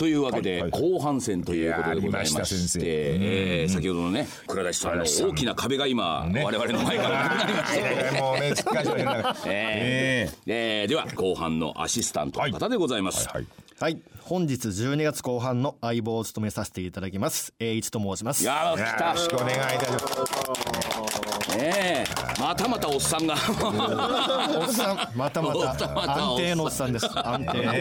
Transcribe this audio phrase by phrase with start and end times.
[0.00, 6.42] というわけで、はい後半戦ということでございまして、えー先ほどのね倉田さんの大きな壁が今、ね。
[6.42, 10.86] 我々の前からなくなりまして、えーもうねしっかりしましたねえ。
[10.88, 13.46] では後半のアシスタントの方でございます、はい。
[13.78, 14.00] はい。
[14.22, 18.42] 本日12月後半の相棒を務めさせていただきます栄一と申します。
[18.42, 21.58] よろしくお願いいたします。
[21.58, 23.34] ねえまたまたおっさんが。
[23.34, 27.06] おっさんまたままたまたた安定のおっさんです。
[27.06, 27.76] 安定の安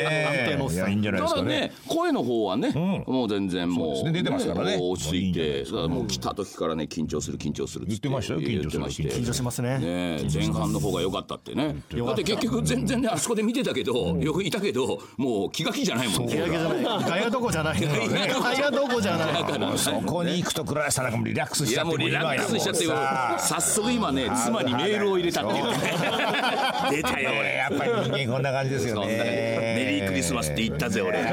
[0.48, 0.77] 定のおっさん。
[0.77, 22.85] いやいいんじゃないですかねね声の方はね、もう全然もう出てますからね落ち着いてもう来た時からね緊張する緊張する言ってましたよ緊張する言ってまして緊張しますね前半の方が良かったってねだって結局全然ねあそこで見てたけどよくいたけどもう気が気じゃないもんね気が気じゃないガヤどこじゃないガヤどこじゃないそこに行くと倉橋さんなんかもリラックスしちゃってもうリラックスしちゃって
[23.40, 25.66] 早速今ね妻にメールを入れたっていう。
[25.66, 25.77] ね
[26.91, 27.40] 出たよ俺。
[27.40, 29.07] 俺やっぱり人間こんな感じですよね。
[29.07, 31.24] メリークリスマスって言ったぜ俺。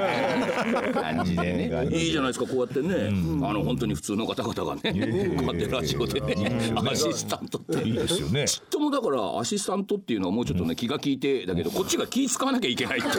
[0.92, 1.88] 感じでね。
[1.90, 3.08] いいじゃないですかこうやってね。
[3.46, 7.86] あの本当に普通の方々がねこうやってラジオでねアシスタントって。
[7.86, 8.46] いいですよね。
[8.46, 13.14] ちっともだからアシスタントっていうのはもうちょっとね気が利いてだけどこっちが気使わなきゃいけないっていう。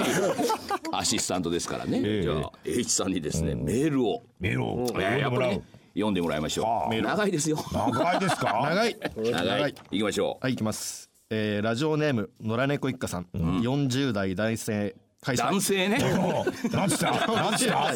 [0.91, 2.21] アシスタントですからね。
[2.21, 4.23] じゃあ H さんにですねメールを。
[4.39, 4.99] メールを。
[4.99, 5.61] やっぱりね
[5.97, 6.95] 読んでもらいましょあ。
[6.95, 7.57] う長いですよ。
[7.73, 8.59] 長いですか？
[8.69, 8.95] 長い。
[9.31, 9.73] 長い。
[9.91, 10.43] 行きましょう。
[10.45, 15.97] はい行きます、えー、ラジオネーム野良猫一家さん、40代男性会社男性ね。
[16.15, 17.11] もうなんつった？
[17.27, 17.73] なんつった？
[17.73, 17.91] ダ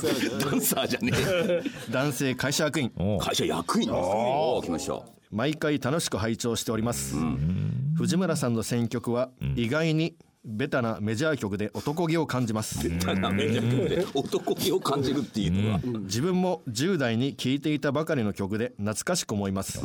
[0.55, 1.61] ンサーじゃねえ。
[1.91, 2.91] 男性会社役員。
[3.19, 4.99] 会社役員おお来ました。
[5.29, 7.15] 毎回楽しく拝聴しております、
[7.95, 12.89] 藤村さんの選曲は意外にベタなメジャー曲で男気を感じます。
[12.99, 15.79] ただめちゃくちゃ男気を感じるっていうのは。
[16.01, 19.81] 自分も10代に聴いていたばかりの曲で懐かしく思います、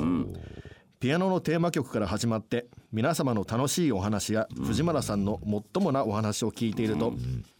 [0.98, 7.12] ピアノのテーマ曲から始まって皆様の楽しいお話や藤村さんのもっともなお話を聞いていると、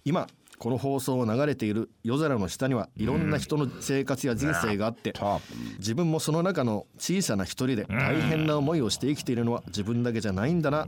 [0.07, 0.27] 今
[0.59, 5.13] この放送を流れている夜空の下にはいろんな人の生活や人生があって、
[5.79, 10.87] 自分もその中の小さな一人で大変な思いをして生きているのは自分だけじゃないんだな、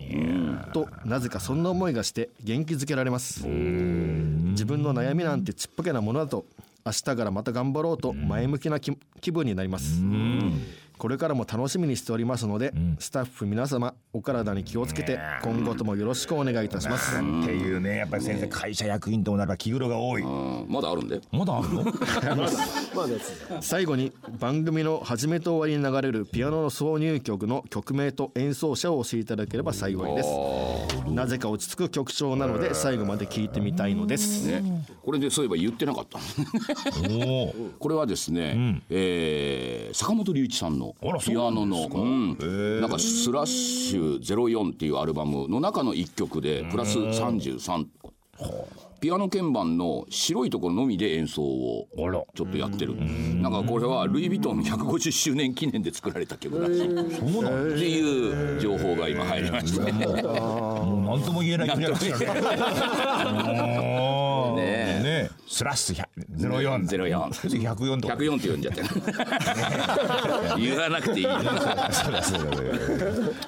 [0.72, 3.46] となぜかそんな思いがして元気づけられます。
[3.46, 6.44] 自分の悩みなんてちっぽけなものだと
[6.84, 10.02] 明日からまた頑張ろうと前向きな気気分になります
[10.98, 17.16] これからも楽しみにしておりますので、スタッフ皆様お体に気をつけて今後ともよろしくお願いいたします。
[17.16, 20.22] っていうねやっぱり先生会社役員ともなれば気苦労が多い。
[20.22, 20.66] うん。
[20.68, 21.20] まだあるんで。
[21.32, 22.48] まだあるの？
[23.62, 30.28] 最後に番組の始めと終わりに流れるピアノの挿入曲の曲名と演奏者を教えていただければ幸いです
[31.14, 36.18] なぜか落ち着く曲調なので最後まで聴いてみたいのです、ねこれでそういえば言ってなかった
[37.78, 41.98] これはですね、えー坂本龍一さんのピアノのなんですか？
[41.98, 42.80] うん。
[42.82, 47.86] なんかスラッシュ04っていうアルバムの中の一曲でプラス33
[49.00, 51.86] ピアノ鍵盤の白いところのみで演奏を
[52.34, 52.96] ちょっとやってる。
[52.96, 56.88] なんかこれはルイ・ヴィトンの150周年記念で作られた曲らしいっ
[57.78, 59.80] ていう情報が今入りまして。
[59.92, 61.68] もう何とも言えない
[65.46, 66.04] スラッシュ
[66.36, 68.88] 04 04 104とか104って呼んじゃってる
[70.58, 71.26] 言わなくていい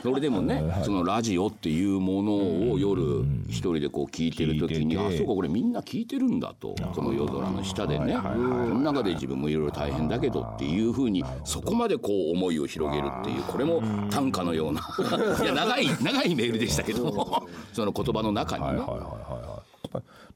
[0.02, 8.16] それでもねそのラジオっていうものを夜一人でこう聞いてる時にあそうかこれみんな聞いてるんだとこの夜空の下でね。
[8.20, 14.80] この中で自分もいろいろ大変だけどっていうふうにそこまでこう思いを広げるっていうこれも短歌のような。
[15.42, 18.82] いや長い長いメールでしたけどその言葉の中にね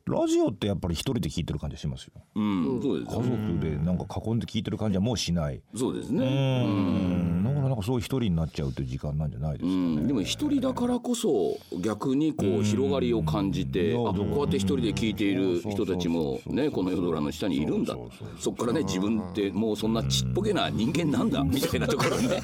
[0.06, 2.12] ラジオってやっぱり一人で聞いてる感じがしますよ。
[2.34, 5.62] うんそうです家族でなんか囲んで聞いてる感じはもうしない。
[5.75, 7.42] そうですうねん。
[7.42, 10.06] だからなんかそういう一人になっちゃうっていう時間なんじゃないですかうん。
[10.06, 17.97] でも一人だからこそ逆にこう広がりを感じてあこうやって一人で聞いている人たちもねこの夜空の下にいるんだ。
[18.38, 21.43] そっからね自分ってもうそんなちっぽけな人間なんだ。
[21.43, 22.43] みたいなところにね。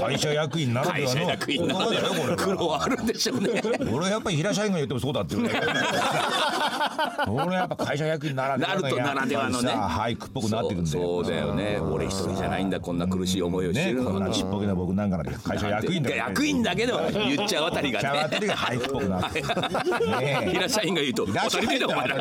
[0.00, 3.60] 会社役員ならで会社役員な言葉だよこれ苦労はあるんでしょうね。
[3.92, 5.57] 俺はやっぱり平社員が言ってもそうだっていうね
[7.28, 8.88] 俺はやっぱ会社役員ならではのな。
[8.88, 9.70] るとならではのね。
[9.72, 11.78] 俳句っぽくなってくんだよそうだよね。
[11.80, 14.12] 俺一人じゃないんだこんな苦しい思いをしてねるのは。
[14.12, 19.42] こんなちっぽけな僕なんかなんて会社役員だ役員だけど言っちゃうあたりが茶あねたりが俳句っぽくなって
[20.50, 22.16] 平社員が言うと当たり前だお前ら。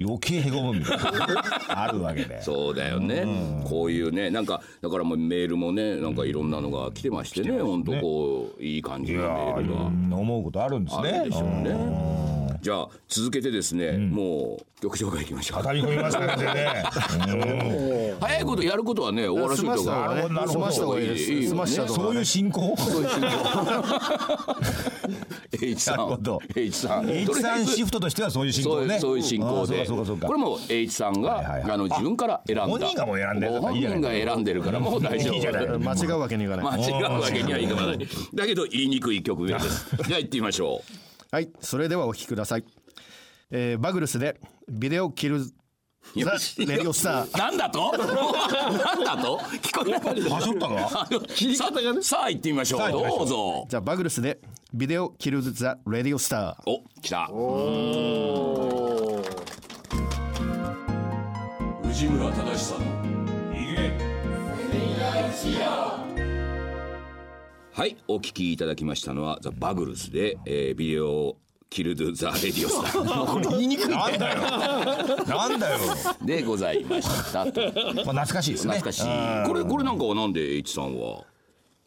[0.00, 1.82] 余計へこむみたいな。
[1.82, 2.42] あるわけで。
[2.42, 3.24] そうだよね、
[3.64, 7.60] こういうねなんかだからもうメールもねなんかいろんなのが来てましてね。
[7.60, 9.80] 本当こういい感じのメールが。
[9.80, 11.10] ー思うことあるんですね。
[11.10, 11.74] あるでしょうね
[12.62, 15.62] じゃあ続けてですね、もう曲紹介いきましょう。
[15.64, 16.94] 畳み込みましたね。
[18.20, 20.52] 早いことやることはね終わらせ済ましとかた方がねなるほど。
[20.52, 21.22] 済ました方がいいです。
[21.22, 21.48] いいよね。
[21.48, 22.04] 済ました方がね。
[22.04, 22.76] そういう進行
[25.60, 26.18] ？H さん。
[26.54, 31.72] H さん H さんシフトとしてはそういう進行ねそういう進行あでこれも H さんが、はいはいはい。
[31.72, 32.66] あの自分から選んだ。
[32.66, 35.34] 本人がもう選んでるご本人が選んでるからもう大丈夫。
[35.34, 35.66] いいじゃない。
[35.66, 37.98] 間違うわけにいかない、間違うわけにはいかない。
[38.34, 39.96] だけど言いにくい曲名です。
[40.06, 40.84] じゃあ行ってみましょ
[41.32, 42.64] はいそれではお聴きください、
[43.50, 44.38] えーバグルスで
[44.68, 45.52] ビデオキルザ・
[46.58, 47.38] レディオスター。
[47.38, 47.96] なんだと？
[47.96, 48.04] な
[48.96, 49.38] んだと？
[49.62, 51.08] 聞こえなかったはしょったかさ
[52.02, 52.80] さあ行ってみましょう。
[52.80, 53.18] さあ行ってみましょう。
[53.18, 53.66] どうぞ。
[53.66, 54.40] じゃあバグルスで
[54.74, 56.70] ビデオキルザ・レディオスター。
[56.70, 57.28] お来た。
[61.88, 62.92] 藤村忠さんの
[67.74, 71.36] はいお聞きいただきましたのはザ・バグルスで、えービデオ
[71.70, 74.40] キルドゥ・ザ・レディオスターこれ言いにくいねなんだよ。
[75.26, 75.78] なんだよ。
[76.22, 77.62] でございましたと。
[78.04, 78.74] まあ懐かしいですね。
[78.74, 79.48] 懐かしい。
[79.48, 81.24] これこれなんかはなんで H さんは？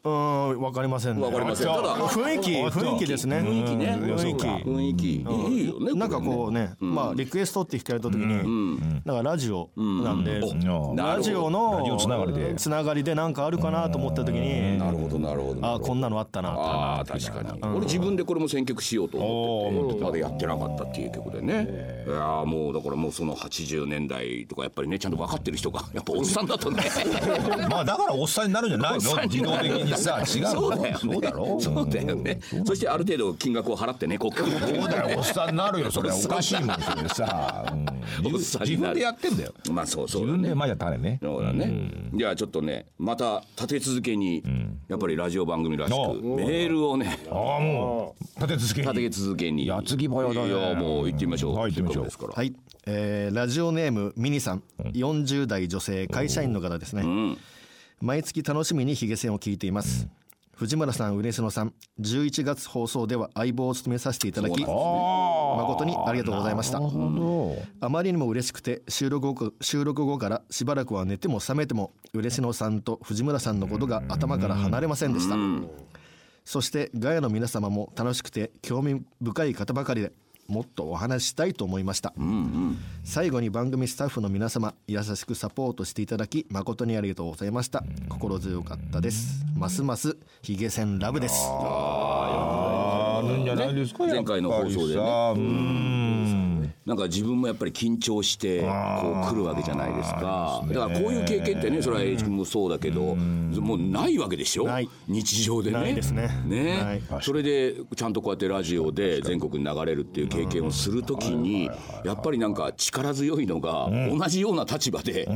[0.06, 1.22] うーんわかりませんね。
[1.22, 1.66] わかりません。
[1.66, 3.38] ただ雰囲気雰囲気ですね。
[3.38, 3.98] 雰囲気ね。
[4.00, 4.46] 雰囲気。
[4.46, 5.06] 雰囲気。
[5.16, 10.96] いいよねなんかこうね、まあリクエストって聞かれた時に、なんかラジオなんで、うん。
[10.96, 12.54] ラジオのつながりで。
[12.56, 22.04] つながりでなんかあるかなと思った時に、なるほどなるほどあこんなのあったなああ確かに、俺自分でこれも選曲しようと思っててまだやってなかったっていう曲でね。
[22.06, 26.84] いやーもうだからもうその80年代とかやっぱりねちゃんと分かってる人がやっぱおっさんだとね。
[27.68, 28.98] まあだからおっさんになるんじゃないの？
[28.98, 30.98] 自動的にさ違うのそうだよね。
[31.00, 31.60] そうだろ？
[31.60, 32.40] そうだよね。
[32.64, 35.18] そしてある程度金額を払ってね国家そうだよ。
[35.18, 36.10] おっさんになるよそれ。
[36.10, 37.74] おかしいもんそれさ、
[38.60, 39.52] 自分でやってんだよ。
[39.70, 41.18] まあそうそう自分でまあやったらね。
[41.22, 44.42] そうだね、じゃあちょっとねまた立て続けに、
[44.88, 48.24] やっぱりラジオ番組らしおくメールをねああもう。
[48.40, 48.86] 立て続けに。
[48.88, 49.66] 立て続けに。
[49.66, 50.48] 矢継ぎ早だね。
[50.48, 51.54] いやもう行ってみましょう。
[51.56, 52.30] はい行ってみましょう。
[52.32, 52.54] はい、
[52.86, 54.62] えーラジオネームミニさん、
[54.92, 57.02] 40代女性会社員の方ですね、
[58.02, 60.06] 毎月楽しみにヒゲ戦を聞いています、
[60.54, 66.78] 藤村さん嬉野さん11月放送では相棒を務めさせていただき誠にありがとうございました。
[66.78, 75.36] あまりにも嬉しくて収録後収録後からしばらくは寝ても覚めても嬉野さんと藤村さんのことが頭から離れませんでした。
[76.44, 80.12] そしてガヤの皆様も楽しくて興味深い方ばかりで
[80.48, 82.12] もっとお話ししたいと思いました、
[83.04, 87.84] 最後に番組スタッフの皆様優しくサポートしていただき誠にありがとうございました。
[88.08, 89.44] 心強かったです。
[89.56, 91.34] ますますヒゲ戦ラブです。
[91.50, 96.05] あるんじゃないですか、ね前回の放送でね
[96.86, 98.70] なんか自分もやっぱり緊張してこう
[99.28, 100.62] 来るわけじゃないですか。
[100.68, 104.68] だからこういう経験ってねそれは栄一君もそうだけどもうないわけでしょ？
[105.08, 105.76] 日常でね。
[105.76, 106.30] ないですね。
[107.22, 111.68] それでちゃんとこうやってラジオで全国に流れるっていう経験をするときに
[112.04, 115.26] やっぱりなんか力強いのが同じような立場で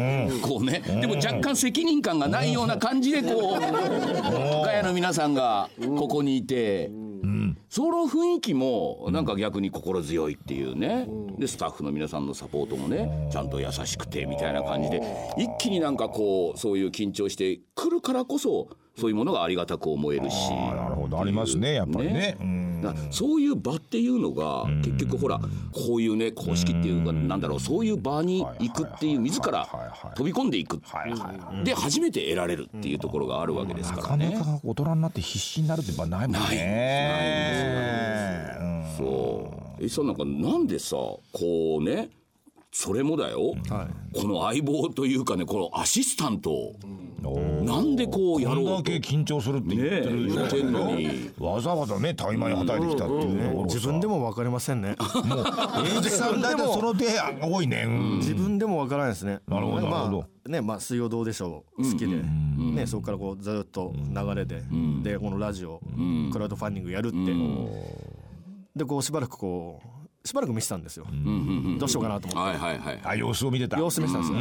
[0.42, 0.82] こうね。
[1.00, 3.60] でも若干責任感がないような感じでこう
[4.64, 5.68] ガヤの皆さんが
[5.98, 6.92] ここにいて。
[7.68, 11.08] その雰囲気もなんか逆に心強いっていうね。
[11.38, 15.00] でスタッフの皆さんのサポートもねちゃんと優しくてみたいな感じで
[15.38, 20.50] 一気になんかこうそういう緊張してくるからこそそういうものがありがたく思えるし。
[20.50, 21.20] なるほど。
[21.20, 22.12] ありますねやっぱりね。
[22.12, 22.36] ね。
[22.40, 25.40] うんだからそういう場っていうのが結局ほら
[25.72, 29.66] こういうね公式っていうかなんだろうそういう場に行くっていう自ら
[30.16, 30.80] 飛び込んでいく。
[31.64, 34.32] で初めて得られるっていうところがあるわけですなからね。
[34.32, 38.56] かなか大人になって必死になるって場ないもんね。
[38.60, 38.84] うん。
[38.96, 39.84] そう。
[39.84, 42.10] えさんなんかなんでさこうね
[42.72, 43.54] それもだよ、
[44.14, 46.76] この相棒というかねこのアシスタントを
[47.20, 48.76] なんでこうやろうと。
[48.76, 54.96] だけ緊張するって言ってるねってんのにわざわざねタイマーに働いてきたっていうところ自分でも分かりませんね。
[55.84, 57.06] 栄一さんだってその手
[57.42, 57.84] 多いね。
[57.86, 58.18] うん。
[58.18, 59.40] 自分でも分からないですね。
[59.46, 60.18] なるほどなるほど。
[60.18, 64.62] まあねまあ「水曜どうでしょう」好きで、ね、そこからこうずっと流れで、
[65.02, 65.80] でこのラジオ、
[66.32, 67.18] クラウドファンディングやるって、
[68.74, 69.88] でこうしばらくこう
[70.22, 71.06] しばらく見てたんですよ、
[71.78, 72.58] どうしようかなと思って。
[72.58, 73.78] はいはいはいあ様子を見てた。
[73.78, 74.38] 様子見てたんですよ、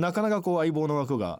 [0.00, 1.38] なかなかこう相棒の枠が、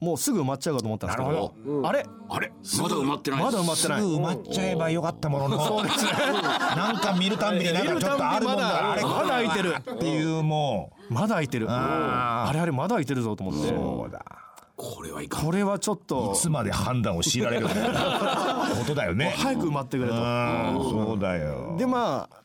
[0.00, 1.54] もうすぐ埋まっちゃうかと思ったんですけど
[1.84, 2.06] あれ？
[2.28, 2.52] あれ？
[2.80, 3.42] まだ埋まってない。
[3.42, 4.00] まだ埋まってない。
[4.00, 5.66] すぐ埋まっちゃえばよかったものの。
[5.66, 6.12] そうですね。
[6.12, 8.92] なんか見るたんびになんかちょっとあるもんだ。
[8.92, 9.02] あれ？
[9.02, 9.74] まだ空いてる。
[9.78, 11.14] っていうもう。
[11.14, 11.66] まだ空いてる。
[11.68, 13.68] あれあれまだ空いてるぞと思って。
[13.68, 14.24] そうだ。
[14.76, 15.44] これはいかん。
[15.44, 16.32] これはちょっと。
[16.34, 17.90] いつまで判断を強いられるんだよ
[18.78, 19.34] ことだよね。
[19.36, 20.16] 早く埋まってくれと。
[20.16, 20.20] うん。
[20.90, 21.76] そうだよ。
[21.78, 22.41] でまあ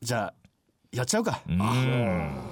[0.00, 0.47] じゃあ
[0.90, 1.42] やっちゃうか。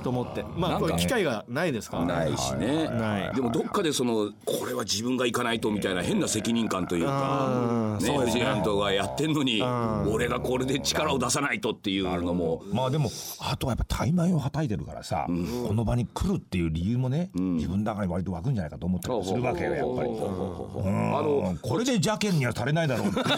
[0.03, 0.45] と思って。
[0.59, 2.05] まあこれ機会がないですから。
[2.05, 2.87] ないしね。
[2.87, 3.35] ない。
[3.35, 12.63] でもどっかでそのこれは自分が行かないとみたいな変な責任感というかね藤井監督がやってんのに俺がこれで力を出さないとっていうのも。
[12.71, 13.09] まあでも
[13.41, 20.11] あとはやっぱ怠慢をはたいてるからさ、この場に来るっていう理由もね、自分の中に割と湧くんじゃないかと思ったりするわけよやっぱり。
[20.11, 23.25] あのこれで邪険には足れないだろうっていう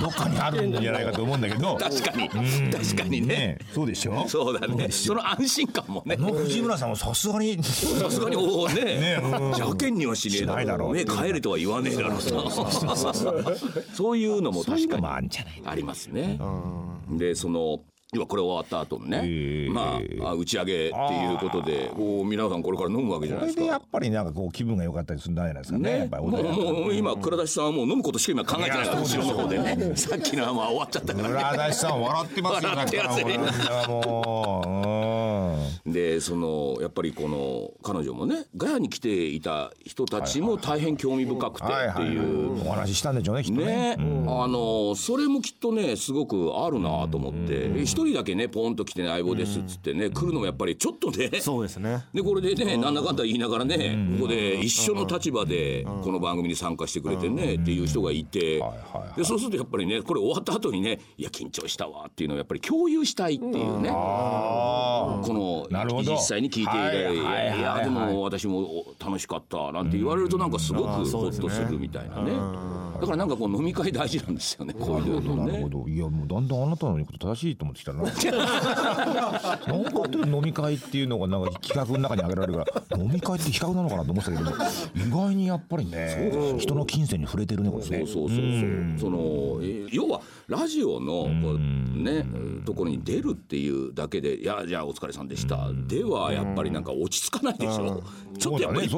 [0.00, 1.76] どっかにあるんじゃないかと思うんだけど。
[1.76, 2.28] 確かに。
[2.28, 3.30] 確かにね。
[3.30, 4.28] ねそうでしょ？
[4.28, 4.90] そうだね。
[4.90, 6.16] その安心感もね。
[6.16, 8.74] 藤村さんもさすがにさすがにおおね。
[8.84, 9.30] ねうん。
[9.50, 10.94] 邪険にはしねえしないだろう。
[10.94, 12.20] ね帰れとは言わねえだろう。
[13.94, 15.30] そういうのも確かに
[15.64, 16.40] ありますね。
[17.10, 17.80] でその
[18.12, 19.70] 要はこれ終わった後のね、ええ。
[19.70, 23.60] まああ打ち上げっていうことでこう皆さんこれから飲むわけじゃこないですか。
[23.60, 29.96] れでやっぱりなんかこう気分が良かったりするんじゃないですかねやっぱりもう今倉田さんはもう飲むことしか今考えてないから後ろの方でね。
[29.96, 31.34] さっきのはまあ終わっちゃったからね。
[31.34, 34.62] 村田さん笑ってますよ笑ってますねだからも
[35.16, 35.19] う
[35.86, 42.66] でそのやっぱりこの彼女もねガヤに来ていた人たちも大変興味深くてっていう。
[42.66, 43.96] お話ししたんでしょうねきっとね。
[43.96, 43.96] ね、
[44.26, 47.70] あのそれもきっとねすごくあるなと思って。
[47.82, 52.04] 一人だけねポンと来て、ね、相棒ですっつってね来るのもやっぱりちょっとねそうですね。
[52.12, 58.62] でこれでねなんだかんだ言いながらねここで一緒の立場でこの番組に参加してくれてねっていう人がいて
[59.16, 63.90] でそうするとやっぱりねこれ終わった後にねいや緊張したわっていうのをやっぱり共有したいっていうね。
[63.90, 66.12] このなるほど。
[66.12, 67.58] 実際に聞いていただいてはいはいはいはい。
[67.58, 72.32] いやでも私も楽しかったなんて言われるとなんかすごくホッとするみたいなね。
[73.00, 75.52] だからなんかこう飲み会大事なんですよねこういうのね。
[75.52, 75.68] なるほ。
[75.84, 78.02] どいやもうだんだんあなたの言うこと正しいと思ってきたな。
[78.04, 78.12] なん
[79.84, 84.50] かって飲み会っていうのがなんか企画の中に挙げられるから飲み会って企画なのかなと思ってたけど
[85.06, 88.06] 意外にやっぱりね人の金銭に触れてるねこれね。
[88.06, 88.98] そうそうそうそう。
[88.98, 89.18] その
[89.62, 91.58] えー要はラジオのこう
[92.02, 92.24] ね
[92.64, 95.56] ところに出るっていうだけで「いやじゃあお疲れさんでした」
[95.86, 98.02] ではやっぱりなんか落ち着かないでしょ。
[98.38, 98.96] ちょっとやっぱりね。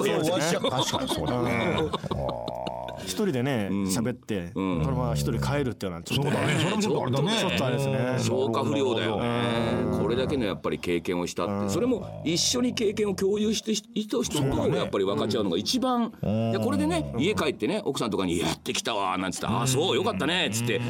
[0.70, 1.76] 確かにそうだね
[3.00, 6.58] 一人でね喋ってこのまま一人帰るっていうのはちょっとそうだね。
[6.58, 7.38] それもちょっとあれだね。
[7.38, 7.96] ちょっとあれですね。
[8.18, 9.98] 消化不良だよね。
[10.00, 11.70] これだけのやっぱり経験をしたって。
[11.70, 16.12] それも一緒に経験を共有していた人とやっぱり分かち合うのが一番。
[16.22, 20.82] いやこれでね家帰ってね奥さんとかに「やってきたわ」なんつって「ああそうよかったね」っつってで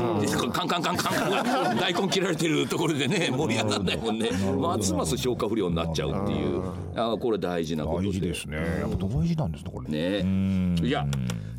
[0.53, 4.31] カンカンカンカン 大根切られてるところでね盛り上がんないもんね。
[4.61, 6.63] ますます消化不良になっちゃうっていう。
[6.95, 8.57] あこれ大事なこと大事ですね。
[8.57, 10.23] やっぱ大事なんですねこれね。
[10.23, 10.87] ね。
[10.87, 11.07] いや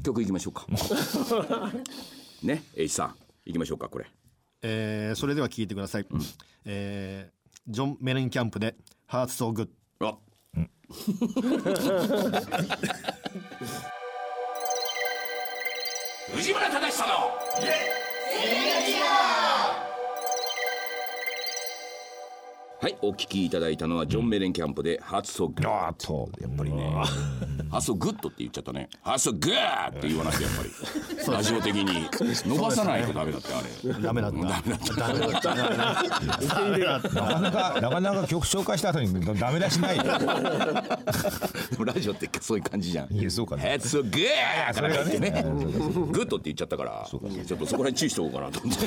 [0.04, 0.66] 曲いきましょうか。
[2.44, 4.06] ね H さんいきましょうかこれ。
[4.62, 6.06] えーそれでは聞いてください。
[6.66, 7.34] えー
[7.66, 8.76] ジョン・メレンキャンプで
[9.08, 10.18] 「Hurts So Good」あ
[16.36, 17.14] 藤村忠寿の
[22.84, 26.84] はいお聞きいただいたのはジョン・メレンキャンプで「Hurts So Good あとやっぱりね。
[27.72, 28.90] Hurts So Good って言っちゃったね。
[29.02, 30.70] Hurts So Good って言わなきゃやっぱり。
[31.32, 32.10] ラジオ的に。
[32.46, 34.02] 伸ばさないとダメだってあれ。
[34.02, 34.38] ダメだった。
[34.98, 37.16] ダメだった。
[37.40, 40.04] なかなかなかなか曲紹介した後にダメ出しないよ。
[41.86, 43.14] ラジオってそういう感じじゃん。
[43.14, 43.62] いやそうかな。
[43.62, 45.32] Hurts So Good から入ってね。
[46.12, 47.20] Good って言っちゃったからちょ
[47.56, 48.78] っとそこら辺注意しておこうかなと思っ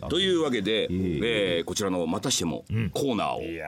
[0.00, 0.08] て。
[0.08, 3.62] というわけで、えーこちらのまたしてもコーナーを、うえ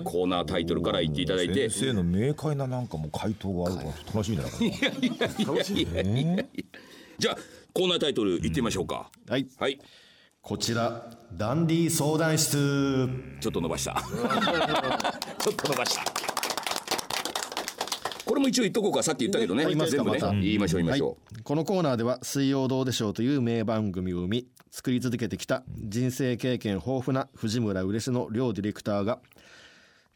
[0.00, 1.70] ーコーナータイトルから言っていただいて。
[1.70, 6.44] 先生の明快ななんかもう回答があるから楽しみだな いやいやいやいやいや
[7.18, 7.36] じゃあ
[7.72, 9.10] コーナータイトル言ってみましょうか。
[9.28, 9.80] はいはい。
[10.40, 13.08] こちらダンディ相談室
[13.40, 14.02] ちょっと伸ばした。
[15.38, 16.04] ちょっと伸ばした。
[18.24, 19.64] これも一応言っとこうかさっき言ったけどね。
[19.64, 20.02] 全部ね。
[20.04, 29.20] また言いましょう言いましょう、はい、このコーナーでは「水曜どうでしょう」という名番組を生み作り続けてきた人生経験豊富な藤村嬉野両ディレクターが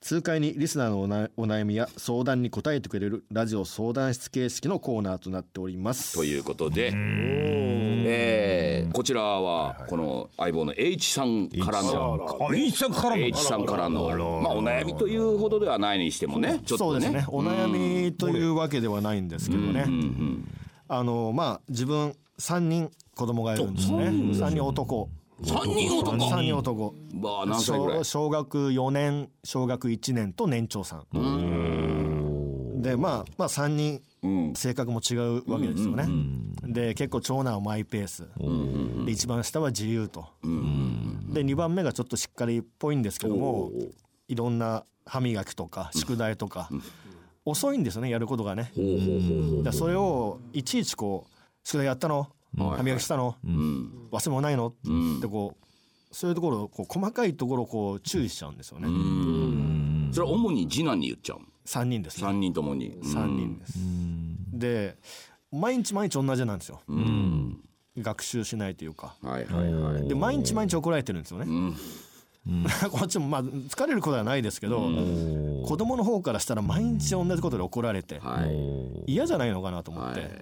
[0.01, 6.15] 痛快にリスナーのおなお悩みや相談に答えてくれるラジオ相談室形式のコーナーとなっております。
[6.15, 13.23] ということで、えーこちらはこの相棒の H さんからのあいいさんからの。
[13.23, 17.01] H さんからのまあお悩みというほどではないにしてもねちょっとね。
[17.07, 17.25] そうですね。
[17.29, 17.67] お悩
[18.07, 19.85] みというわけではないんですけどね。
[20.89, 24.05] あのまあ自分3人子供がいるんですね。
[24.07, 25.11] 3人男
[25.43, 26.17] 3人男。
[26.17, 26.95] 3人男。
[27.15, 27.99] まあ何歳ぐらい？
[27.99, 32.83] 小小学4年小学1年と年長さん。
[32.83, 34.01] でまあまあ3人
[34.55, 36.07] 性格も違うわけですよね。
[36.65, 38.29] で結構長男はマイペース。
[39.05, 40.27] で一番下は自由と。
[40.43, 43.71] で2番目がちょっとしっかりっぽいんですけども
[44.29, 46.69] いろんな歯磨きとか宿題とか
[47.45, 48.73] 遅いんですよねやることがね。
[48.75, 51.31] でそれをいちいちこう
[51.65, 52.29] 「宿題やったの？
[52.57, 53.37] 歯磨きしたの？
[53.45, 54.69] 忘れ物ないの?」
[55.19, 58.89] ってこうそういうところこう細かいところをこう注意しちゃうんですよね。
[60.13, 62.23] それは主に次男に言っちゃう3人ですね。
[62.23, 62.93] 三人ともに。
[63.03, 63.79] 3人です。
[64.53, 64.97] で
[65.53, 66.81] 毎日毎日同じなんですよ。
[67.99, 69.15] 学習しないというか。
[69.23, 70.09] はいはいはい。
[70.09, 71.47] で毎日毎日怒られてるんですよね。
[72.91, 74.81] こっちもまあ疲れることはないですけど
[75.67, 78.47] 子供の方からしたら毎日同じことで怒られては
[79.07, 79.13] い。
[79.13, 80.41] 嫌じゃないのかなと思って、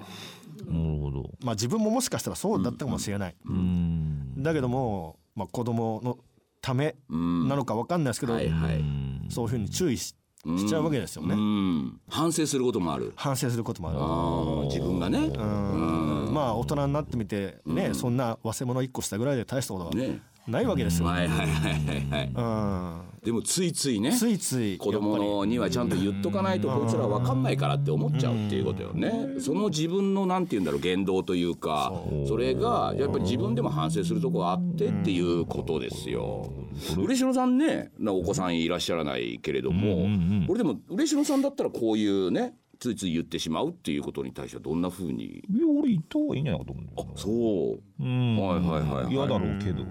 [0.65, 1.31] ほど。
[1.43, 4.35] まあ自分ももしかしたらそうだったかもしれない、うん。
[4.43, 6.19] だけども、まあ、子供の
[6.61, 8.85] ためなのか分かんないですけど、はいはい。
[9.29, 10.15] そういうふうに注意し
[10.59, 12.01] しちゃうわけですよね、うん。
[12.09, 13.13] 反省することもある。
[13.17, 14.69] 反省することもある。
[14.69, 15.19] 自分がね。
[15.19, 16.31] うん。
[16.33, 23.15] まあ大人になってみてね、そんな忘れ物1個したぐらいで大したことはねないわけですよ、はいはいはいはいはい。
[23.15, 29.41] うん、でもついついねついつい子供にはちゃんと言っとかないとこいつら分かんないからって思っちゃうっていうことよね。
[29.41, 31.93] その自分のなんて言うんだろう言動というか
[32.29, 36.53] それがやっぱり自分でも反省するとこがあってっていうことですよ。
[36.97, 40.07] 嬉野さんねなお子さんいらっしゃらないけれども
[40.49, 45.25] 俺でも嬉野さんだったらこういうねついつい言ってしまうっていうことに対してはどんなふうに？
[45.25, 47.16] いや俺言った方がいいんじゃないかと思うんだよな。
[47.16, 48.04] そう。
[48.04, 48.37] うん。
[48.37, 49.12] はいはいはいはい。
[49.14, 49.83] 嫌だろうけど、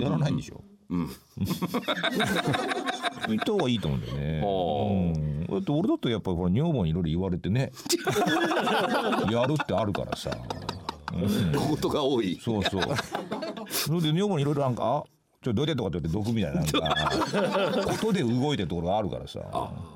[0.00, 0.62] やらないんでしょ、
[3.28, 7.72] 言った方がいいと思うんだよね、うん、だって俺だとやっぱりほら女房にいろいろ言われてね。
[9.30, 10.30] やるってあるからさ。
[11.68, 12.38] ことが多い。
[12.42, 12.82] そうそう。
[13.68, 15.04] それで女房にいろいろなんかあ
[15.44, 19.40] ちょっとどいてとかって言って毒みたいななんか ことで動いてるところがあるからさ。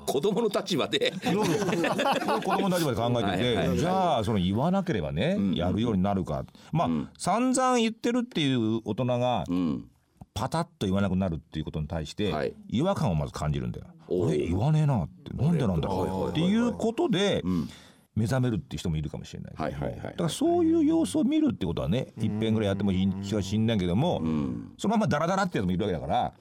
[0.05, 1.11] 子供の立場で。
[1.23, 6.45] 子供の立場で考えてて、はいはいはいじゃあその言わなければね、やるようになるか。
[6.71, 9.85] まあ、散々言ってるっていう大人がうん。
[10.35, 12.53] パタッと言わなくなるっていうことに対して、はい。
[12.69, 13.87] 違和感をまず感じるんだよ。
[14.07, 15.35] 俺言わねえなって。
[15.35, 17.43] なんでなんだはいはいはいはいっていうことで
[18.19, 19.53] 目覚めるって人もいるかもしれない
[20.11, 24.21] だからそういう様子を見るってことはねいっぺんぐらいやってもいい気がしんないけども、
[24.77, 26.33] そのままダラダラってやつもいるわけだから、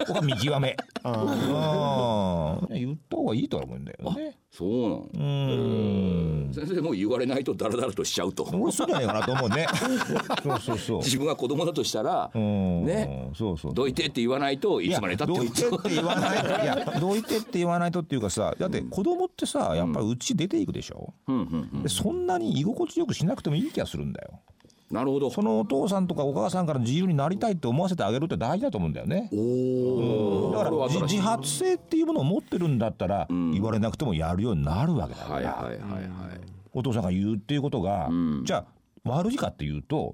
[0.00, 0.76] ここは見極め。
[1.04, 2.74] うん。
[2.78, 4.36] 言った方がいいとは思うんだよね。
[4.50, 5.18] そうなのう
[6.50, 6.52] ん。
[6.54, 8.44] 先生もう言われないとダラダラとしちゃうと。
[8.52, 9.66] 俺そうじゃないかなと思うね。
[10.44, 10.98] そうそうそう。
[10.98, 12.84] 自分が子供だとしたらうん。
[12.84, 13.30] ね。
[13.34, 13.74] そうそう。
[13.74, 15.38] どいてって言わないといつまでたっても。
[15.38, 16.64] どいてって言わない。
[16.64, 21.82] いやどいてって言わないとっていうかさだって子供ってさやっぱりうち出ていくでしょ、うんうんうん。
[21.82, 24.40] でそんなに居心地よくしなくてもいい気がするんだよ
[24.92, 25.30] なるほど。
[25.30, 29.30] そのお父さんとかお母さんから自由になりたいって思わせてあげるって大事だと思うんだよね。
[29.32, 36.40] おおだからじ自発性っていうものを持ってるんだったら、言われなくてもやるようになるわけだから、はいはいはいはい。
[36.74, 38.10] お父さんが言うっていうことが、
[38.44, 38.66] じゃ
[39.04, 40.12] あ悪いかっていうと、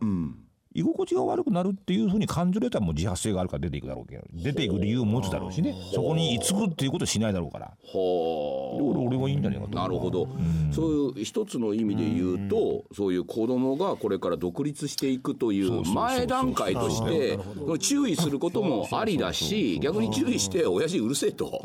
[0.79, 5.75] 居心地が悪くなるっていうふうに感じれたらもう自発性があるから出ていくだろうけど出ていく理由を持つだろうしね。
[5.93, 7.67] そこに居つくっていうことはしないだろうから。
[7.67, 9.77] はで俺俺はいいんじゃないかと。
[9.77, 10.29] なるほど、
[10.73, 17.38] そういう一つの意味で言うと、そういう子供がこれから独立していくという前段階として
[17.81, 21.61] 注意することもありだし逆に注意して親父うるせえと、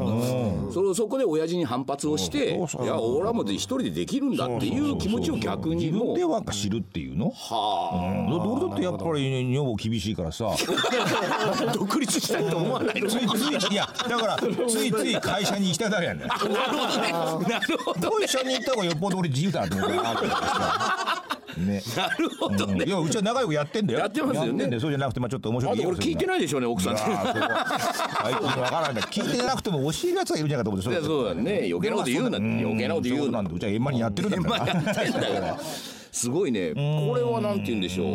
[0.74, 7.30] それそこで親父に反発をしていや俺はもう一人でできるんだっていう気持ちを逆に自分もうでは知るっていうの？
[7.32, 10.48] はだって俺だってやっぱり女房厳しいからさ。
[10.52, 10.56] あ
[11.76, 13.10] 独立したいと思わないの？
[13.10, 13.28] つい
[13.60, 16.28] ついいやだからついつい会社に行きたいだけやねん。
[16.28, 17.48] なるほどね。
[17.50, 20.22] なるほど会社に行った方がよっぽど俺自由だなと思うから
[21.58, 21.84] ね。
[21.96, 22.86] なるほどね。
[22.86, 24.00] いやうちは仲良くやってんだよ。
[24.00, 24.80] やってますよね。
[24.80, 26.94] そうじゃなくてまあちょっと面白いあとこれ聞いてないでしょうね奥さん。
[26.96, 29.00] って最近わからな。
[29.00, 31.68] い聞いてなくても教えるやつがいるんじゃないかと思ってそうだね。
[31.72, 32.38] 余計なこと言うな。
[32.38, 33.42] 余計なこと言うな。
[33.42, 35.60] うちは円満にやってるんだまあから。
[36.12, 36.70] すごいね。
[36.74, 38.08] これはなんて言うんでしょう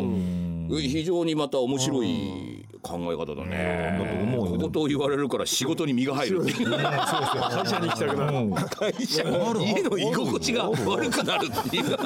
[0.69, 3.97] 非常にまた面白い考え方だね。
[3.99, 6.43] だと思うよここと言われるから仕事に身が入る。
[6.43, 8.51] 会社に行きたくなる。
[8.69, 11.97] 会社家の居心地が悪くなるっていう。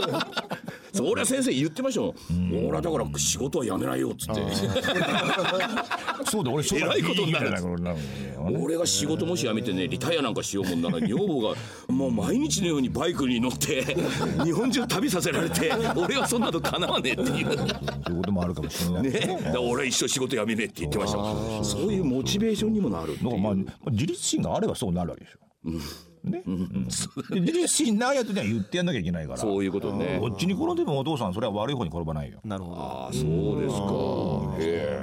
[0.93, 2.15] そりゃ先生言ってましたもん。
[2.67, 4.41] 俺はだから仕事は辞めないよっつって
[6.33, 7.47] そうだ俺えらいことになる。
[7.49, 11.55] 将来いいみたいなことになる俺が仕事もし辞めてねリタイアなんかしようもんなら女房が
[11.93, 13.83] もう毎日のようにバイクに乗って
[14.43, 17.27] 日本中旅させられて俺はそんなのかなわねえっていう。
[17.27, 19.03] そういうこともあるかもしれない。
[19.03, 19.11] ね。
[19.11, 23.23] だから俺は一生仕事辞めねえって言ってましたそういうモチベーションにもなるっていう。
[23.25, 25.39] だからまあ自立心があればそうなるわけでしょ。
[26.23, 26.85] ね、うん。
[26.85, 29.37] で自立心ないやつには言ってやんなきゃいけないから。
[29.37, 30.19] そういうことね。
[30.21, 32.39] どっちに転んでもお父さんそれは悪い方に転ばないよ。
[32.43, 32.77] なるほど。
[32.81, 34.55] ああそうですか。
[34.59, 34.99] へ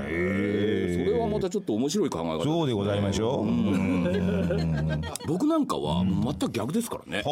[0.66, 2.44] えそれはまたちょっと面白い考え方。
[2.44, 3.46] そうでございましょう。
[3.46, 5.02] うん。
[5.26, 7.22] 僕なんかは全く逆ですからね。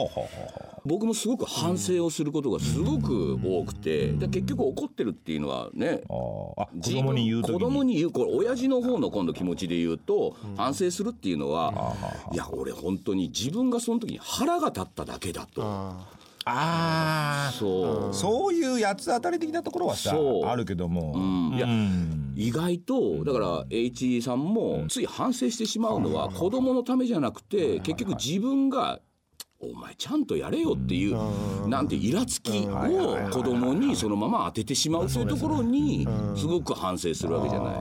[0.84, 11.94] 僕もすごく反省をすることがすごく多くてで結局怒ってるっていうのはね子供に言う子供に言うこれ親父の方の今度気持ちで言うと、反省するっていうのは、
[12.32, 15.94] いや俺本当に自分がその時に腹が立っただけだと
[16.50, 18.10] あそう。
[18.10, 21.56] ーそういう八つ当たり的なところはさあるけども、ん。
[21.56, 22.32] いやうん。
[22.36, 29.00] 意外とだから H さんもつい反省してしまうのは子供のためじゃなくて結局自分が
[29.60, 37.74] お前ちゃんとやれよっていうなんてイラつきを子供にそのまま当ててしまうというところにすごく反省するわけじゃない。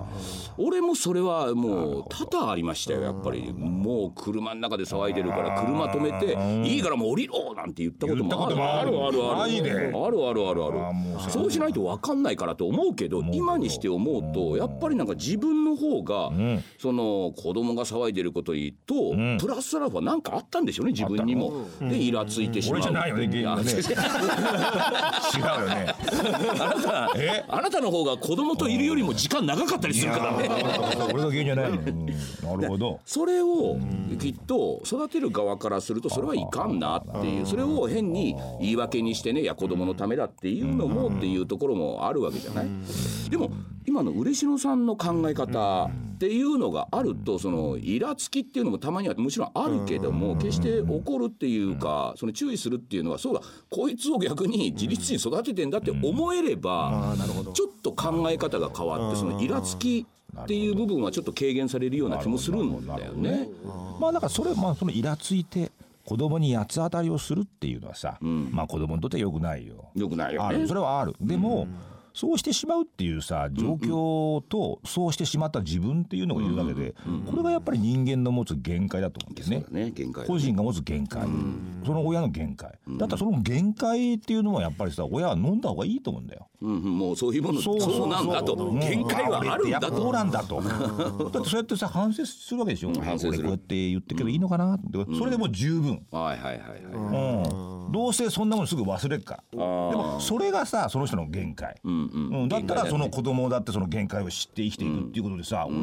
[0.57, 3.53] 俺もそれはもう多々ありましたよやっぱり。
[3.53, 8.57] もう車の中で騒いでるから車止めていいからもう降りろなんて言ったこともある。
[8.57, 9.05] ある。
[9.05, 10.25] あるあるある。
[10.25, 11.51] あるあるあるそう。
[11.51, 16.31] しないと分かんないからと思うけど今にして思うとやっぱりなんか自分の方が
[16.79, 18.53] その子供が騒いでること
[18.87, 21.66] とプラスアルファなんかあったんでしょうね自分にも。
[21.79, 22.81] でイラついてしまう。
[22.81, 23.71] 俺じゃないよね原因はね。
[23.71, 25.95] 違うよね。
[26.59, 27.13] あなた
[27.57, 30.49] あなたの方が子供といるよりも時間長かったりするからね。
[31.13, 32.99] 俺が原因じゃないの、うんなるほど。
[33.05, 33.77] それを
[34.19, 37.45] きっと育てる側からするとそれはいかんなっていう。
[37.45, 42.67] それを変に言い訳にしてねいや子供のためだっていうのもっていうところもあるわけじゃない。
[43.29, 43.51] でも
[43.87, 57.15] 今の嬉野さんの考え方っていうのがあるとそのイラつきっていうのもたまにはもちろんあるけども決して怒るっていうかその注意するっていうのはそうだこいつを逆に自立心育ててんだって思えれば
[57.53, 60.05] ちょっと考え方が変わってそのイラつき
[60.41, 63.47] っていう部分はちょっと軽減されるような気もするんだよね。
[63.99, 65.71] まあだからそれまあそのイラついて
[66.03, 69.91] 子供に八つ当たりをするっていうのはさ、まあ子供にとって良くないよ。
[69.95, 70.67] よくないよね。
[70.67, 70.73] そ。
[70.73, 71.15] れはある。
[71.21, 71.67] でも、
[72.17, 76.95] そうしてしまうっていうさ状況とそうしてしまった自分っていうのがいるわけで、
[77.29, 79.63] これがやっぱり人間の持つ限界だと思うんですね。
[79.69, 79.93] ねね
[80.25, 81.27] 個人が持つ限界、
[81.85, 86.47] その親の限界、だったらその限界っていうのはやっぱりさ親は飲んだ方がいいと思うんだよ。
[86.61, 86.97] うんうん。
[86.97, 88.55] もうそういうものそうなんだと。
[88.55, 88.79] うん。
[88.79, 90.13] 限界はあるんだやっぱこうと。
[90.13, 90.59] なんだと。
[90.59, 92.91] だってそうやってさ反省するわけでしょ。
[92.99, 93.39] 反省する。
[93.39, 96.81] 俺こうやって言ってけばいいのかなって、それでもう十分、はいはいはいはい。
[97.85, 99.43] うん、どうせそんなものすぐ忘れるから。
[99.51, 102.06] でもそれがさその人の限界、うん
[102.47, 105.77] だったらその子供だってその限界を知って生きていくっていうことでさ、俺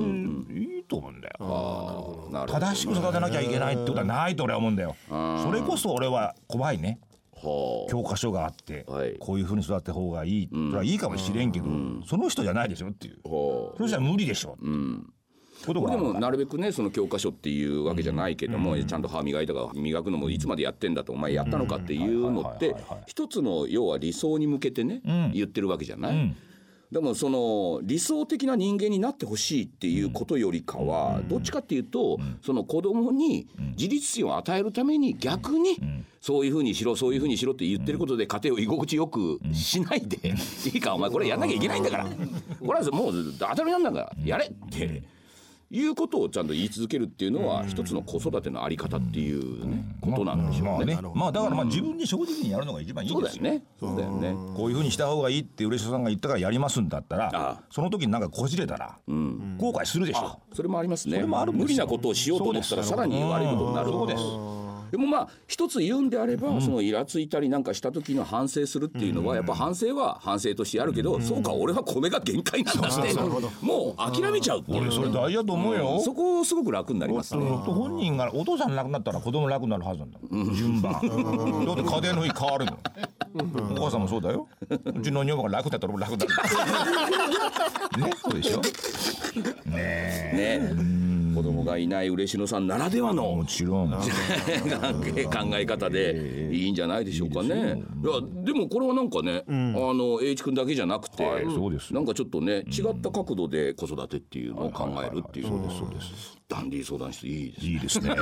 [0.61, 2.47] いいと思うんだよ。
[2.49, 4.97] 正しく育てなきゃいけないってことはないと俺は思うんだよ。
[5.09, 6.99] それこそ俺は怖いね。
[7.37, 9.17] は教科書があって、はい。
[9.19, 11.67] こういうふうに育てた方がいい、それはいいかもしれんけど、
[12.07, 13.29] その人じゃないでしょっていう、あ。
[13.29, 13.77] はあ。
[13.77, 15.13] それじゃ無理でしょ、うん、
[15.67, 22.75] ことがでもなるべくねその教科書っていうわけじゃないけども、ちゃんと歯磨いたか磨くのもいつまでやってんだとお前やったのかっていうのって
[23.07, 25.01] 一つの要は理想に向けてね、
[25.33, 26.35] 言ってるわけじゃない、
[26.93, 35.77] でもその理想的な人間になってほしいっていうことよりかはどっちかっていうとその子供に自立心を与えるために逆に
[36.21, 40.35] そういうふうにしろそういうふうにしろって言ってることで家庭を居心地よくしないで
[40.73, 42.07] いいかお前これやんなきゃいけないんだから。
[42.07, 45.03] これはもう当たり前なんだからやれって
[45.71, 50.95] いうことをちゃんと言い続けるっていうのは一つの子育てのあり方っていうねことなんでしょうね。
[50.95, 51.09] まあね。
[51.15, 53.43] まあだからまあ自分に正直にやるのが一番いいですよ。
[53.43, 53.65] そうだよね。
[53.81, 54.57] そうだよね。
[54.57, 60.41] こういうふうにした方がいいって嬉野さんが言ったからやりますんだったらあその時になんかこじれたら後悔するでしょ。
[60.53, 61.17] それもありますね。
[61.17, 63.91] それもある無理なことをしようと思ったらさらに悪いことになる。
[63.91, 64.64] そうです
[64.95, 73.13] でもまあ一つ言うんであれば、そのイラついたりなんかした時の反省するっていうのはやっぱ反省は反省としてあるけど、そうか俺は米が限界なんだって
[73.61, 74.83] もう諦めちゃうっていう。
[74.83, 76.01] 俺それ大事だと思うよ。
[76.01, 77.45] そこすごく楽になりますね。
[77.45, 80.19] 本人がお父さん亡くなったら子供楽になるはずなんだ
[80.55, 80.93] 順番。
[81.03, 82.79] だって家庭の日変わるの。
[83.73, 84.47] お母さんもそうだよ。
[84.71, 86.27] うちの女房が楽だったら俺楽だ
[87.99, 88.61] ねそうでしょ？
[89.69, 90.33] ね。
[90.35, 90.61] ね、
[91.35, 93.91] 子供がいない嬉野さんならではものちろん。
[93.91, 93.99] 考
[95.55, 97.55] え方でいいんじゃないでしょうかね。
[97.55, 101.93] いやでもこれはなんかね、あの栄一君だけじゃなくて、そうです。
[101.93, 106.39] なんかちょっとね違った角度で子育てっていうのを考えるっていう、そうですそうです。
[106.49, 107.73] ダンディー相談室いいですね。
[107.73, 108.15] いいですね。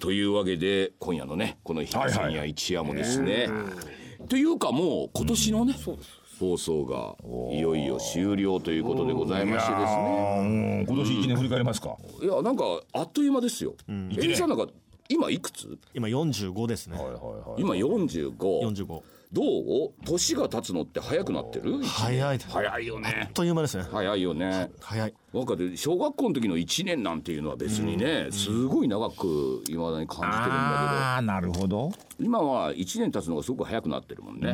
[0.00, 3.48] というわけで今夜のねこの「東千夜一夜」もですね、
[4.28, 5.74] というかもう今年のね、
[6.38, 7.16] 放送が
[7.52, 10.84] いよいよ終了ということでございましてですね。
[10.88, 13.74] 今年一年振り返りますかいやなんかあっという間ですよ。
[13.88, 14.66] エリさんなんか
[15.08, 15.78] 今いくつ？
[15.92, 16.98] 今45ですね
[17.58, 18.36] 今45。
[18.38, 19.02] 45
[19.32, 19.92] どう？
[20.04, 21.82] 年が経つのって早くなってる？
[21.82, 23.30] 早いあっ早いよね。
[23.34, 24.70] という間ですね早いよね。
[24.80, 31.90] 早いなんかで小学校の時の1年なんていうのは別にね、すごい長くいまだに感じてるんだああなるほど。
[31.90, 34.52] けど今は1年経つのがすごく早くなってるもんね。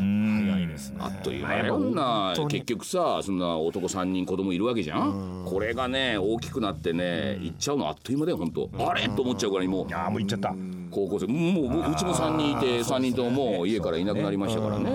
[0.53, 0.99] 早いですね。
[1.01, 1.67] あっという間。
[1.67, 5.47] よんな結局さそんな男3人子供いるわけじゃん。
[5.49, 8.71] これがね大きくなってね行っちゃうのあっという間だよ本当。
[8.87, 9.09] あれ？
[9.09, 9.95] と思っちゃうからもう。
[9.95, 10.55] ああもう言っちゃった。
[10.91, 11.27] 高校生。
[11.27, 14.91] もうもううちも3人いて3人とももう家からいなくなりましたからね。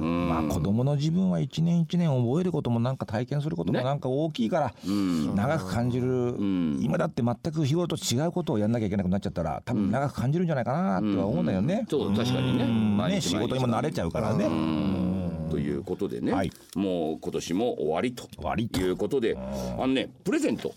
[0.00, 4.74] まあ子供の自分は一年一年覚えることもなんか体験することもなんか大きいから
[5.34, 6.36] 長く感じる。
[6.80, 11.86] 今だって全く日頃と違うことをやんなきゃいけなくなっちゃったら多分長く感じるんじゃないかなっては思うんだよね。
[11.88, 12.64] そう確かにね。
[12.64, 14.44] 毎ね日仕事にも慣れちゃうからね。
[15.50, 16.50] ということでね、はい。
[16.74, 18.24] もう今年も終わりと。
[18.36, 18.80] 終わりと。
[18.80, 20.74] いうことであのねプレゼント。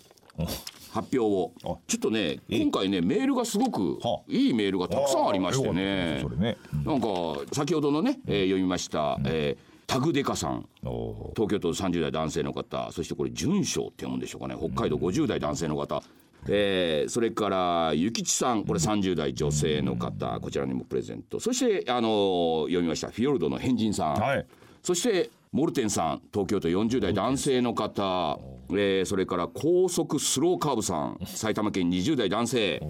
[0.91, 1.51] 発表を。
[1.63, 6.19] あちょっとね今回ねメールがすごくはいいメールがたくさんありましてね。
[6.21, 6.57] それね。
[6.85, 7.07] なんか
[7.53, 10.67] 先ほどのね、えー読みました、えータグデカさん。
[10.83, 12.91] お東京都30代男性の方。
[12.91, 14.55] そしてこれ準賞って読むんでしょうかね。
[14.59, 16.03] 北海道50代男性の方、
[16.49, 18.65] えーそれからゆきちさん。
[18.65, 20.39] これ30代女性の方。
[20.41, 21.39] こちらにもプレゼント。
[21.39, 23.07] そしてあのー読みました。
[23.07, 24.45] フィヨルドの変人さん、はい。
[24.83, 26.21] そしてモルテンさん。
[26.33, 28.39] 東京都40代男性の方、
[28.71, 31.17] えーそれから高速スローカーブさん。
[31.25, 32.79] 埼玉県20代男性。
[32.81, 32.87] そ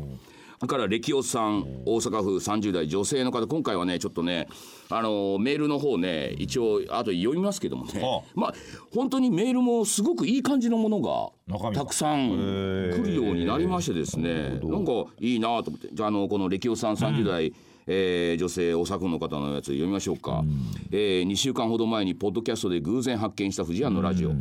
[0.63, 4.47] れから歴夫さん大阪府30代女性の方今回はねちょっとね
[4.89, 8.01] あのメールの方ね一応あと読みますけどもね。
[8.01, 8.53] はまあ
[8.93, 14.59] 本当にメールもすごくいい感じのものがたくさん来るようになりましてですね。
[14.63, 15.89] なんかいいなと思って。
[15.93, 17.53] じゃああのこの歴夫さん30代、
[17.85, 20.43] えー女性お作の方のやつ読みましょうか、
[20.91, 24.31] え2週間ほど前にポッドキャストで偶然発見した藤庵のラジオ、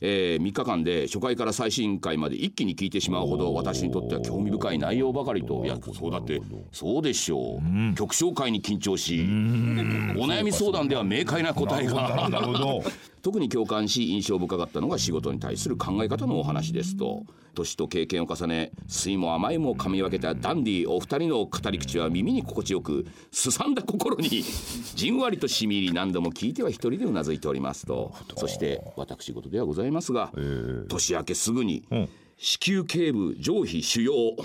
[0.00, 6.40] え3日間で初回から最新回まで一気に聞いてしまうほど私にとっては興味深い内容ばかりといやそうだって
[6.72, 9.22] そうでしょう、曲紹介に緊張し
[10.16, 12.28] お悩み相談では明快な答えが。
[12.28, 12.82] なるほど。
[13.26, 17.24] 特に共感し印象深かったのが仕事に対する考え方のお話ですと。
[17.56, 24.44] 年と経験を重ね酸いも甘いも噛み分けたダンディお二人の語り口は耳に心地よくすさんだ心に
[24.94, 28.14] じんわりとしみ入り何度も聞いては一人でうなずいておりますと。
[28.36, 30.30] そして私事ではございますが
[30.88, 31.82] 年明けすぐに
[32.36, 34.36] 子宮頸部上皮腫瘍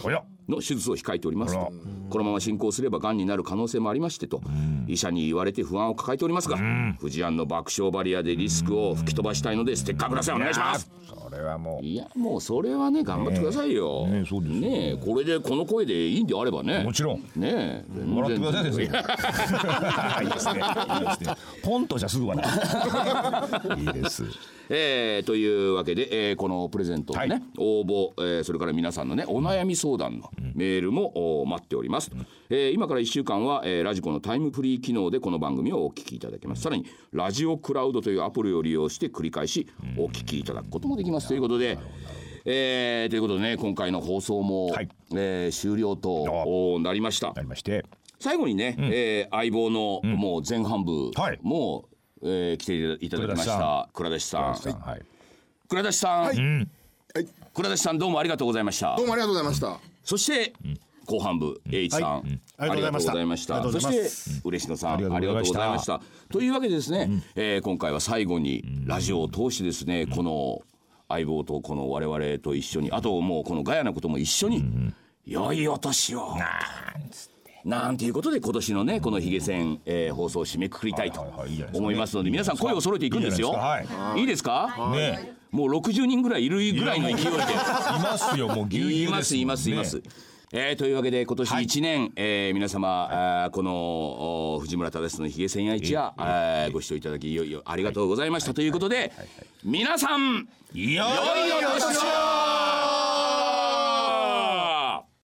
[0.51, 1.71] の手術を控えておりますと。
[2.11, 4.41] このまま進行すればがんになる可能性もありましてと。
[4.87, 6.57] 医者に言われて不安を抱えておりますが
[6.99, 10.35] 藤庵の爆笑バリアでリスクを吹き飛ばしたいのでステッカーください。
[10.35, 10.91] お願いします。
[11.07, 18.85] それはもういやもうそれはね頑張ってくださいよねえそうですよねえこれでこの声でいいんであればねもちろんねえ全然笑ってくださいですよ。
[20.21, 20.61] いいですね。
[20.99, 21.35] いいですね。
[21.63, 23.79] ポンとじゃすぐ笑う。
[23.79, 24.23] いいです。
[24.69, 32.11] えーというわけで、えーこのプレゼントのね、はい応募、えーそれから皆さんのねお悩み相談のメールも、お待っております、
[32.53, 36.63] えー今から1週間は、えーラジコのタイムフリー機能でこの番組をお聞きいただけます。
[36.63, 41.29] さらにラジオクラウドというアプリを利用して繰り返しお聞きいただくこともできます。
[41.29, 41.79] ということで
[42.43, 44.89] えーということでね今回の放送も、はい。
[45.13, 47.31] えー終了とおなりました。
[47.31, 47.85] なりまして。
[48.19, 51.39] 最後にね、えー相棒の、もう前半部はい。
[51.41, 51.85] も、
[52.21, 54.41] えー来ていただきました倉田さん。
[54.43, 55.01] はい。
[55.69, 56.37] 倉田さん、はい。
[57.53, 58.97] 倉田さんどうもありがとうございました。
[58.97, 59.79] どうもありがとうございました。
[60.03, 60.53] そして、
[61.05, 62.21] 後半部栄一さん、はい。
[62.57, 63.63] ありがとうございました。
[63.63, 65.99] そして嬉野さんあありりがとうございました。
[65.99, 70.59] たというわけでですね、えー今回は最後にラジオを通してですね、この
[71.09, 74.63] 相棒とこの我々と一緒にあともうこのガヤなことも一緒に、
[75.25, 76.35] 良いお年を。
[77.65, 78.05] なんて。
[78.05, 81.21] いうことで今年のねこのヒゲ戦、えー放送を締めくくりたいと
[81.73, 83.55] 思いますので皆さん声を揃えていくんですよ。
[84.15, 84.23] い。
[84.23, 84.91] いですか？
[84.93, 85.33] ね。
[85.51, 87.21] もう60人ぐらいいるぐらいの勢いで。
[87.29, 87.31] い
[88.01, 88.47] ますよ。
[88.47, 90.09] もうぎゅうぎゅうですいますいますいます。
[90.09, 99.13] ねえーというわけで今年1年、えー皆様あーこのお藤村忠のひげ千夜一夜、えーご視聴いただきいよいよありがとうございました、ということで、
[99.63, 102.80] 皆さんいや良いお年を